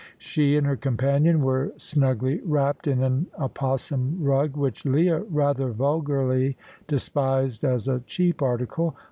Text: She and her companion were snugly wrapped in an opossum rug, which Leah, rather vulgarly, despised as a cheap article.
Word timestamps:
She 0.17 0.57
and 0.57 0.65
her 0.65 0.75
companion 0.77 1.43
were 1.43 1.73
snugly 1.77 2.41
wrapped 2.43 2.87
in 2.87 3.03
an 3.03 3.27
opossum 3.39 4.17
rug, 4.19 4.57
which 4.57 4.83
Leah, 4.83 5.19
rather 5.29 5.69
vulgarly, 5.69 6.57
despised 6.87 7.63
as 7.63 7.87
a 7.87 7.99
cheap 8.07 8.41
article. 8.41 8.95